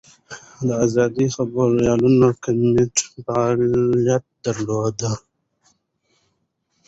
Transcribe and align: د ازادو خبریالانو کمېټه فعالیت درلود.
د 0.67 0.69
ازادو 0.85 1.25
خبریالانو 1.35 2.29
کمېټه 2.43 3.05
فعالیت 3.25 4.23
درلود. 4.45 4.97